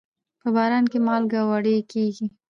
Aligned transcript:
په 0.41 0.47
باران 0.55 0.85
کې 0.91 0.99
مالګه 1.07 1.41
وړي 1.49 1.75
کېږي. 1.91 2.27